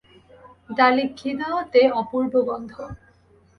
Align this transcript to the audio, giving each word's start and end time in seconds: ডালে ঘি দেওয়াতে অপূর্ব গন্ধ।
ডালে 0.69 1.03
ঘি 1.17 1.29
দেওয়াতে 1.39 1.81
অপূর্ব 2.01 2.33
গন্ধ। 2.47 2.73